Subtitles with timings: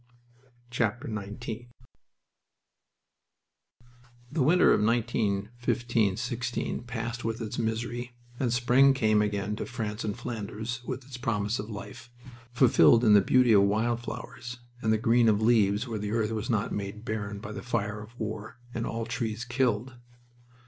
[0.73, 0.93] XIX
[4.31, 10.03] The winter of 1915 16 passed with its misery, and spring came again to France
[10.03, 12.09] and Flanders with its promise of life,
[12.51, 16.31] fulfilled in the beauty of wild flowers and the green of leaves where the earth
[16.31, 19.97] was not made barren by the fire of war and all trees killed.